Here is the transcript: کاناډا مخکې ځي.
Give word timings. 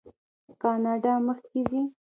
کاناډا 0.61 1.13
مخکې 1.27 1.59
ځي. 1.69 1.81